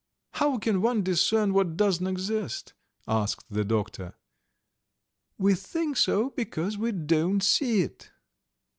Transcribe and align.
"How 0.31 0.57
can 0.57 0.81
one 0.81 1.03
discern 1.03 1.53
what 1.53 1.77
doesn't 1.77 2.07
exist?" 2.07 2.73
asked 3.07 3.45
the 3.51 3.63
doctor. 3.63 4.15
"We 5.37 5.53
think 5.53 5.95
so 5.95 6.31
because 6.31 6.75
we 6.75 6.91
don't 6.91 7.43
see 7.43 7.81
it." 7.81 8.09